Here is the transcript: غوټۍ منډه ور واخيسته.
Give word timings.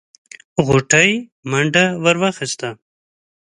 غوټۍ 0.65 1.09
منډه 1.49 1.85
ور 2.03 2.15
واخيسته. 2.21 2.69